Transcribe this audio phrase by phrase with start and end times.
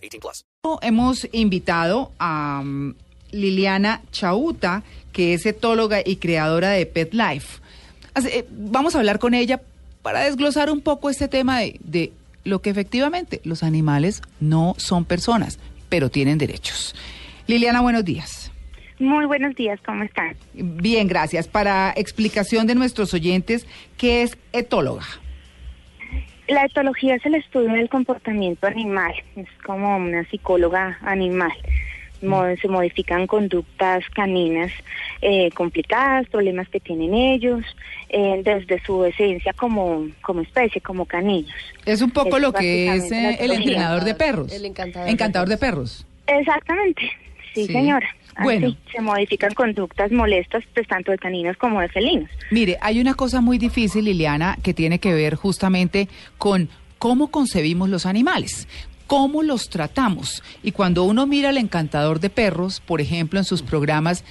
[0.00, 0.44] 18 plus.
[0.82, 2.94] Hemos invitado a um,
[3.32, 4.82] Liliana Chauta,
[5.12, 7.60] que es etóloga y creadora de Pet Life.
[8.26, 9.60] Eh, vamos a hablar con ella
[10.02, 12.12] para desglosar un poco este tema de, de
[12.44, 15.58] lo que efectivamente los animales no son personas,
[15.88, 16.94] pero tienen derechos.
[17.46, 18.50] Liliana, buenos días.
[19.00, 20.36] Muy buenos días, ¿cómo están?
[20.52, 21.48] Bien, gracias.
[21.48, 25.06] Para explicación de nuestros oyentes, ¿qué es etóloga?
[26.50, 31.52] La etología es el estudio del comportamiento animal, es como una psicóloga animal.
[32.22, 34.70] Mo- Se modifican conductas caninas
[35.22, 37.64] eh, complicadas, problemas que tienen ellos,
[38.10, 41.54] eh, desde su esencia como, como especie, como canillos.
[41.86, 44.52] Es un poco Es lo que es eh, el entrenador de perros.
[44.52, 46.06] El encantador de Encantador de perros.
[46.26, 47.10] Exactamente,
[47.54, 47.72] sí, Sí.
[47.72, 48.08] señora.
[48.36, 48.76] Así, Bueno.
[48.94, 52.30] se modifican conductas molestas, pues tanto de caninos como de felinos.
[52.50, 57.88] Mire, hay una cosa muy difícil, Liliana, que tiene que ver justamente con cómo concebimos
[57.88, 58.66] los animales.
[59.06, 60.40] cómo los tratamos.
[60.62, 64.22] Y cuando uno mira al encantador de perros, por ejemplo, en sus programas,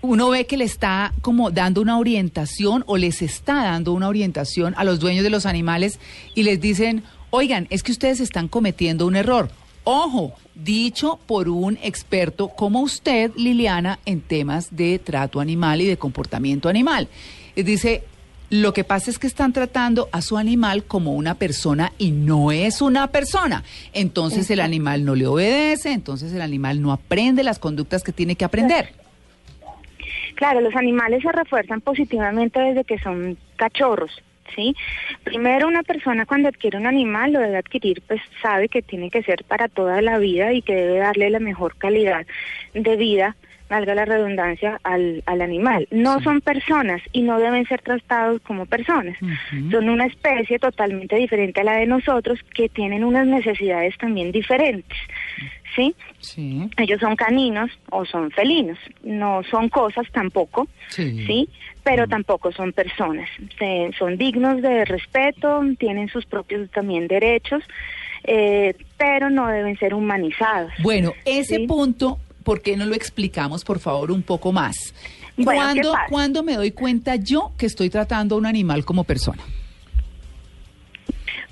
[0.00, 4.72] uno ve que le está como dando una orientación o les está dando una orientación
[4.78, 6.00] a los dueños de los animales
[6.34, 9.50] y les dicen, oigan, es que ustedes están cometiendo un error.
[9.90, 15.96] Ojo, dicho por un experto como usted, Liliana, en temas de trato animal y de
[15.96, 17.08] comportamiento animal.
[17.56, 18.02] Y dice,
[18.50, 22.52] lo que pasa es que están tratando a su animal como una persona y no
[22.52, 23.64] es una persona.
[23.94, 28.36] Entonces el animal no le obedece, entonces el animal no aprende las conductas que tiene
[28.36, 28.92] que aprender.
[30.34, 34.10] Claro, los animales se refuerzan positivamente desde que son cachorros,
[34.54, 34.74] ¿sí?
[35.24, 39.22] Primero, una persona cuando adquiere un animal lo debe adquirir, pues sabe que tiene que
[39.22, 42.26] ser para toda la vida y que debe darle la mejor calidad
[42.74, 43.36] de vida,
[43.68, 45.86] valga la redundancia, al, al animal.
[45.90, 49.16] No son personas y no deben ser tratados como personas.
[49.70, 54.96] Son una especie totalmente diferente a la de nosotros que tienen unas necesidades también diferentes,
[55.76, 55.94] ¿sí?
[56.20, 56.68] Sí.
[56.78, 61.24] Ellos son caninos o son felinos, no son cosas tampoco, Sí.
[61.26, 61.48] ¿sí?
[61.84, 63.28] Pero tampoco son personas.
[63.58, 67.62] Se- son dignos de respeto, tienen sus propios también derechos,
[68.24, 70.72] eh, pero no deben ser humanizados.
[70.82, 71.66] Bueno, ese Sí.
[71.66, 72.18] punto,
[72.48, 74.94] ¿por qué no lo explicamos, por favor, un poco más?
[75.36, 75.94] Bueno, ¿qué ¿Cuándo?
[76.08, 79.42] ¿Cuándo me doy cuenta yo que estoy tratando a un animal como persona?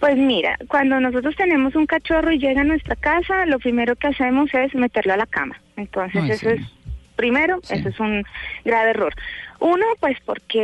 [0.00, 4.08] Pues mira, cuando nosotros tenemos un cachorro y llega a nuestra casa, lo primero que
[4.08, 5.60] hacemos es meterlo a la cama.
[5.76, 6.56] Entonces eso sí.
[6.56, 6.66] es,
[7.14, 7.74] primero, Sí.
[7.74, 8.24] eso es un
[8.64, 9.14] grave error.
[9.60, 10.58] Uno, pues porque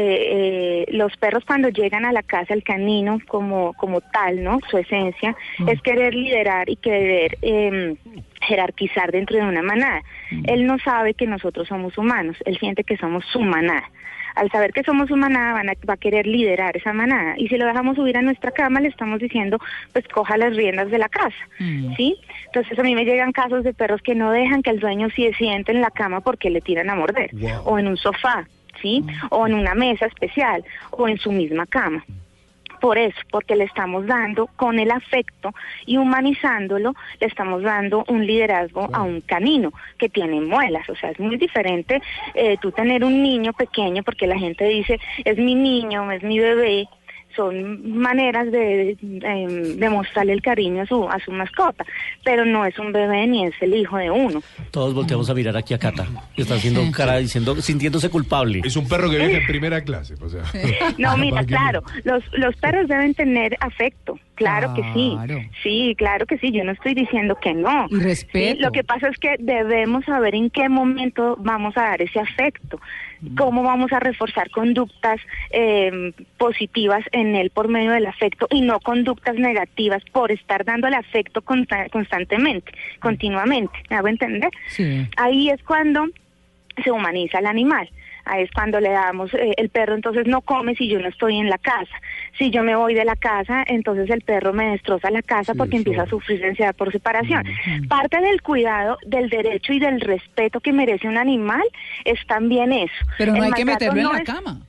[0.81, 4.59] eh, los perros cuando llegan a la casa, el canino como, como tal, ¿no?
[4.71, 5.69] Su esencia Mm.
[5.69, 7.95] es querer liderar y querer eh,
[8.41, 10.01] jerarquizar dentro de una manada.
[10.31, 10.43] Mm.
[10.49, 13.91] Él no sabe que nosotros somos humanos, él siente que somos su manada.
[14.35, 17.35] Al saber que somos su manada, van a- va a querer liderar esa manada.
[17.39, 19.59] Y si lo dejamos subir a nuestra cama, le estamos diciendo,
[19.95, 21.37] pues coja las riendas de la casa.
[21.59, 21.95] Mm.
[21.97, 22.17] ¿Sí?
[22.47, 25.33] Entonces a mí me llegan casos de perros que no dejan que el dueño se
[25.35, 27.31] siente en la cama porque le tiran a morder.
[27.65, 28.47] O en un sofá,
[29.31, 30.65] O en una mesa especial.
[30.91, 32.05] O en su misma cama.
[32.81, 35.53] Por eso, porque le estamos dando con el afecto
[35.87, 40.89] y humanizándolo, le estamos dando un liderazgo a un canino que tiene muelas.
[40.89, 42.03] O sea, es muy diferente
[42.35, 46.39] eh, tú tener un niño pequeño, porque la gente dice, es mi niño, es mi
[46.39, 46.89] bebé.
[47.35, 51.85] Son maneras de, de, de mostrarle el cariño a su, a su mascota,
[52.25, 54.43] pero no es un bebé ni es el hijo de uno.
[54.71, 56.07] Todos volteamos a mirar aquí a Cata.
[56.35, 58.63] que Está haciendo cara diciendo, sintiéndose culpable.
[58.65, 60.43] Es un perro que viaja en primera clase, o sea.
[60.99, 65.17] No, mira, claro, los, los perros deben tener afecto, claro que sí.
[65.63, 67.87] Sí, claro que sí, yo no estoy diciendo que no.
[67.91, 68.57] Y respeto.
[68.57, 72.21] Sí, lo que pasa es que debemos saber en qué momento vamos a dar ese
[72.21, 72.81] afecto,
[73.37, 75.21] cómo vamos a reforzar conductas
[75.51, 80.97] eh, positivas en él por medio del afecto y no conductas negativas por estar dándole
[80.97, 83.73] afecto consta- constantemente, continuamente.
[83.91, 84.51] ¿Me hago entender?
[84.69, 85.07] Sí.
[85.17, 86.07] Ahí es cuando
[86.83, 87.89] se humaniza el animal.
[88.29, 91.39] Ahí es cuando le damos, eh, el perro entonces no come si yo no estoy
[91.39, 91.95] en la casa.
[92.37, 95.59] Si yo me voy de la casa, entonces el perro me destroza la casa Sí,
[95.59, 97.45] porque empieza a sufrir ansiedad por separación.
[97.89, 101.63] Parte del cuidado, del derecho y del respeto que merece un animal
[102.05, 102.93] es también eso.
[103.17, 104.61] Pero no El hay que meterlo en no la es- cama.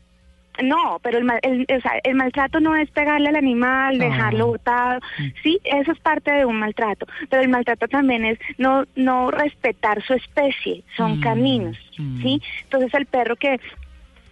[0.64, 4.48] No, pero el, mal- el, o sea, el maltrato no es pegarle al animal, dejarlo
[4.48, 5.00] botado.
[5.44, 7.06] Sí, eso es parte de un maltrato.
[7.30, 10.84] Pero el maltrato también es no no respetar su especie.
[10.96, 12.22] Son Mm, caninos, mm.
[12.22, 12.42] ¿sí?
[12.64, 13.60] Entonces el perro que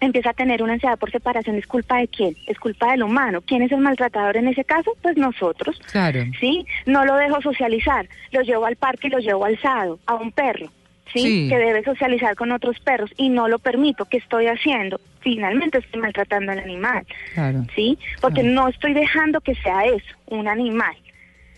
[0.02, 2.36] empieza a tener una ansiedad por separación es culpa de quién?
[2.48, 3.42] Es culpa del humano.
[3.42, 4.92] ¿Quién es el maltratador en ese caso?
[5.02, 5.80] Pues nosotros.
[5.92, 6.22] Claro.
[6.40, 6.66] ¿sí?
[6.86, 10.68] No lo dejo socializar, lo llevo al parque y lo llevo alzado, a un perro,
[11.14, 11.20] ¿sí?
[11.20, 11.48] Sí.
[11.50, 14.06] Que debe socializar con otros perros y no lo permito.
[14.06, 15.00] ¿Qué estoy haciendo?
[15.22, 17.66] Finalmente estoy maltratando al animal, Claro.
[17.76, 17.98] ¿sí?
[18.22, 18.56] Porque Claro.
[18.56, 20.96] no estoy dejando que sea eso, un animal.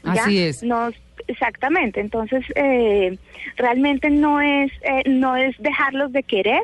[0.04, 0.12] ¿ya?
[0.24, 0.64] Así es.
[0.64, 0.90] No,
[1.28, 2.00] exactamente.
[2.00, 3.18] Entonces, eh,
[3.58, 6.62] realmente no es, eh, no es dejarlos de querer,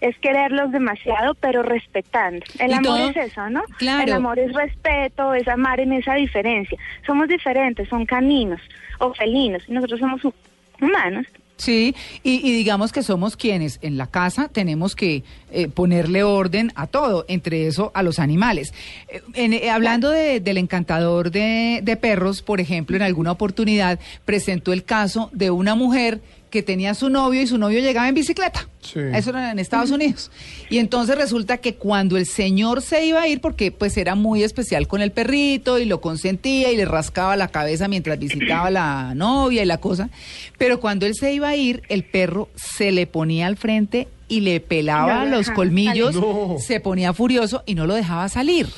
[0.00, 2.44] es quererlos demasiado, pero respetando.
[2.58, 3.62] El amor todo- es eso, ¿no?
[3.78, 4.02] Claro.
[4.02, 6.76] El amor es respeto, es amar en esa diferencia.
[7.06, 8.60] Somos diferentes, son caninos
[8.98, 10.34] o felinos, y nosotros somos hu-
[10.80, 11.26] humanos.
[11.62, 11.94] Sí,
[12.24, 15.22] y, y digamos que somos quienes en la casa tenemos que
[15.52, 18.74] eh, ponerle orden a todo, entre eso a los animales.
[19.08, 24.00] Eh, en- eh, hablando de- del encantador de, de perros, por ejemplo, en alguna oportunidad
[24.24, 26.20] presentó el caso de una mujer
[26.52, 28.68] que tenía su novio y su novio llegaba en bicicleta.
[28.82, 29.00] Sí.
[29.14, 30.30] Eso era en Estados Unidos.
[30.68, 34.42] Y entonces resulta que cuando el señor se iba a ir, porque pues era muy
[34.42, 39.14] especial con el perrito y lo consentía y le rascaba la cabeza mientras visitaba la
[39.14, 40.10] novia y la cosa,
[40.58, 44.40] pero cuando él se iba a ir, el perro se le ponía al frente y
[44.40, 46.14] le pelaba No lo los colmillos.
[46.14, 46.56] No.
[46.58, 48.68] se ponía furioso y no lo dejaba salir.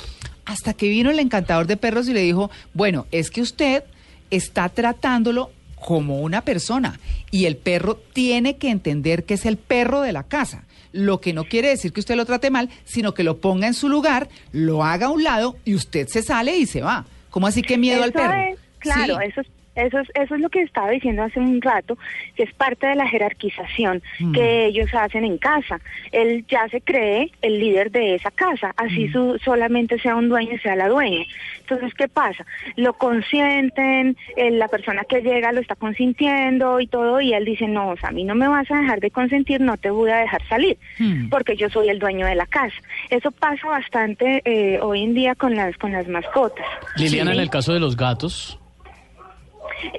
[0.45, 3.83] Hasta que vino el encantador de perros y le dijo, bueno, es que usted
[4.31, 5.51] está tratándolo
[5.85, 6.99] como una persona
[7.29, 10.63] y el perro tiene que entender que es el perro de la casa.
[10.91, 13.75] Lo que no quiere decir que usted lo trate mal, sino que lo ponga en
[13.75, 17.05] su lugar, lo haga a un lado y usted se sale y se va.
[17.29, 18.33] ¿Cómo así que miedo al perro?
[18.33, 19.27] es, claro, Sí.
[19.29, 21.97] eso es eso es, eso es lo que estaba diciendo hace un rato,
[22.35, 24.31] que es parte de la jerarquización Mm.
[24.33, 25.79] que ellos hacen en casa.
[26.11, 28.85] Él ya se cree el líder de esa casa, Mm.
[28.85, 31.25] así su, solamente sea un dueño y sea la dueña.
[31.61, 32.45] Entonces, ¿qué pasa?
[32.75, 37.67] Lo consienten, eh, la persona que llega lo está consintiendo y todo, y él dice,
[37.67, 40.11] no, o sea, a mí no me vas a dejar de consentir, no te voy
[40.11, 41.29] a dejar salir, Mm.
[41.29, 42.75] porque yo soy el dueño de la casa.
[43.09, 46.65] Eso pasa bastante eh, hoy en día con las, con las mascotas.
[46.97, 47.37] Liliana, Sí.
[47.37, 48.59] en el caso de los gatos,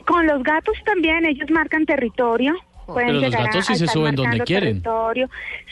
[0.06, 2.54] Con los gatos también, ellos marcan territorio.
[2.86, 4.82] Pueden Pero los llegar a- gatos sí se estar suben donde marcando quieren.
[4.82, 5.30] Territorio.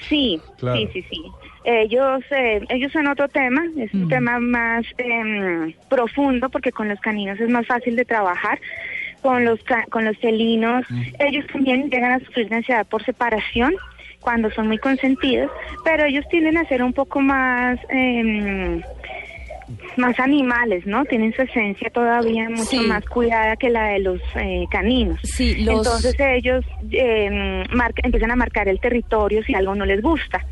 [0.09, 0.77] Sí, Claro.
[0.79, 1.23] sí, sí, sí.
[1.65, 4.09] Ellos, eh, ellos son otro tema, es un Mm.
[4.09, 8.59] tema más em, profundo porque con los caninos es más fácil de trabajar.
[9.23, 11.03] Con los ca- con los felinos, Mm.
[11.21, 13.75] ellos también llegan a sufrir de ansiedad por separación
[14.21, 15.51] cuando son muy consentidos,
[15.85, 18.83] pero ellos tienden a ser un poco más em,
[19.99, 21.05] más animales, ¿no?
[21.05, 22.81] Tienen su esencia todavía mucho Sí.
[22.81, 25.19] más cuidada que la de los eh, caninos.
[25.23, 25.87] Sí, los...
[25.87, 30.45] Entonces ellos eh, marca- empiezan a marcar el territorio si algo no les gusta,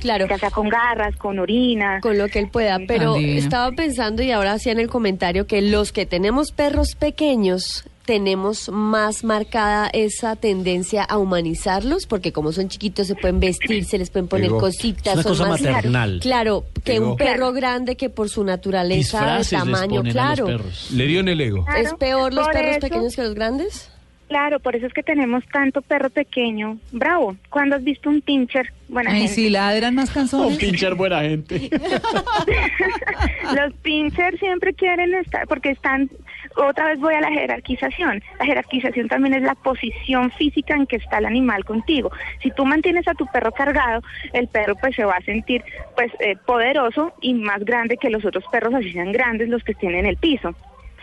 [0.00, 2.00] claro, ya sea con garras, con orina.
[2.00, 3.38] con lo que él pueda, pero Tan divino.
[3.38, 8.70] estaba pensando y ahora hacía en el comentario que los que tenemos perros pequeños tenemos
[8.70, 14.08] más marcada esa tendencia a humanizarlos, porque como son chiquitos se pueden vestir, se les
[14.08, 15.08] pueden poner Digo, cositas.
[15.08, 16.18] es una son cosa más- maternal.
[16.22, 17.10] Claro, que Digo.
[17.10, 20.48] un perro grande que por su naturaleza de les tamaño, claro.
[20.48, 20.88] los perros.
[20.90, 21.66] Le dio en el ego.
[21.66, 23.90] Claro, ¿Es peor los perros eso- pequeños que los grandes?
[24.28, 26.76] Claro, por eso es que tenemos tanto perro pequeño.
[26.92, 27.36] Bravo.
[27.48, 28.70] ¿Cuándo has visto un pincher?
[28.88, 29.34] Buena Ay, gente.
[29.34, 30.58] sí, ladran más canzones.
[30.58, 31.70] pinchar buena gente.
[33.54, 36.10] Los pinchers siempre quieren estar, porque están,
[36.56, 38.22] otra vez voy a la jerarquización.
[38.38, 42.10] La jerarquización también es la posición física en que está el animal contigo.
[42.42, 44.02] Si tú mantienes a tu perro cargado,
[44.34, 45.62] el perro pues se va a sentir
[45.96, 49.72] pues eh, poderoso y más grande que los otros perros, así sean grandes los que
[49.72, 50.54] estén en el piso.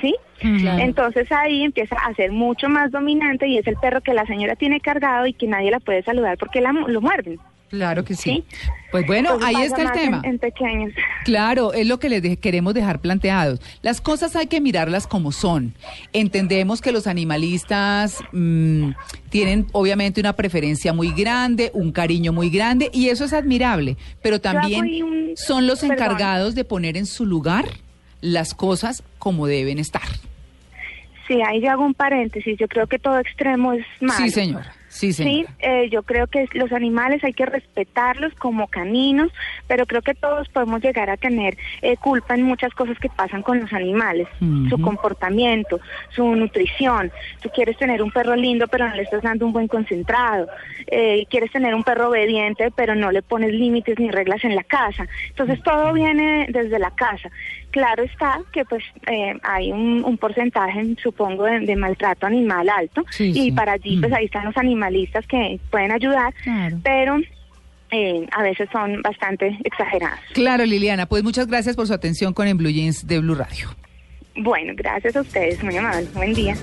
[0.02, 0.16] ¿Sí?
[0.40, 0.84] Claro.
[0.84, 4.56] Entonces ahí empieza a ser mucho más dominante y es el perro que la señora
[4.56, 7.40] tiene cargado y que nadie la puede saludar porque la, lo muerden.
[7.70, 8.44] Claro que sí.
[8.52, 8.58] Sí.
[8.92, 10.22] Pues bueno, Entonces ahí está el tema.
[10.24, 10.94] En, en pequeños.
[11.26, 13.60] Claro, es lo que les de- queremos dejar planteados.
[13.82, 15.74] Las cosas hay que mirarlas como son.
[16.14, 18.92] Entendemos que los animalistas mm,
[19.30, 24.40] tienen obviamente una preferencia muy grande, un cariño muy grande, y eso es admirable, pero
[24.40, 25.96] también un- son los perdón.
[25.98, 27.66] encargados de poner en su lugar
[28.22, 30.04] las cosas como deben estar.
[31.28, 32.60] Sí, ahí yo hago un paréntesis.
[32.60, 34.24] Yo creo que todo extremo es malo.
[34.24, 34.75] Sí, señora.
[34.96, 39.30] Sí, Sí, eh, yo creo que los animales hay que respetarlos como caninos,
[39.68, 43.42] pero creo que todos podemos llegar a tener eh, culpa en muchas cosas que pasan
[43.42, 44.28] con los animales,
[44.70, 45.82] su comportamiento,
[46.16, 47.12] su nutrición.
[47.42, 50.48] Tú quieres tener un perro lindo, pero no le estás dando un buen concentrado.
[50.88, 54.64] Eh, quieres tener un perro obediente, pero no le pones límites ni reglas en la
[54.64, 55.08] casa.
[55.30, 57.30] Entonces todo viene desde la casa.
[57.72, 63.04] Claro está que pues eh, hay un, un porcentaje, supongo, de, de maltrato animal alto
[63.10, 63.52] Sí, y sí.
[63.52, 64.56] para allí pues ahí están los
[65.28, 66.78] que pueden ayudar, Claro.
[66.84, 67.18] pero
[67.92, 70.20] eh, a veces son bastante exageradas.
[70.34, 73.70] Claro, Liliana, pues muchas gracias por su atención con En Blue Jeans de Blue Radio.
[74.38, 76.08] Bueno, gracias a ustedes, muy amable.
[76.14, 76.56] Buen día.